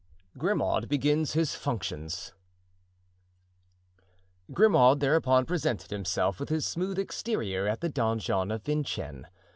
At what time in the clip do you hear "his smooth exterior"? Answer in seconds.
6.49-7.67